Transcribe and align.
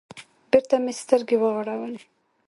بېرته 0.51 0.75
مې 0.83 0.93
سترگې 1.01 1.37
وغړولې. 1.39 1.99